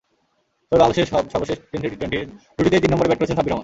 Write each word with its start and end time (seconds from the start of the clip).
তবে 0.71 0.79
বাংলাদেশের 0.81 1.07
সর্বশেষ 1.33 1.57
তিনটি 1.71 1.87
টি-টোয়েন্টির 1.89 2.25
দুটিতেই 2.57 2.81
তিন 2.83 2.89
নম্বরে 2.91 3.09
ব্যাট 3.09 3.19
করেছেন 3.19 3.37
সাব্বির 3.37 3.51
রহমান। 3.51 3.59